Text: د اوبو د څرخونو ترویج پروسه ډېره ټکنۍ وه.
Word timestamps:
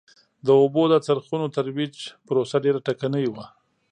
د 0.45 0.47
اوبو 0.61 0.83
د 0.89 0.95
څرخونو 1.05 1.47
ترویج 1.55 1.95
پروسه 2.27 2.57
ډېره 2.65 2.79
ټکنۍ 2.87 3.25
وه. 3.33 3.45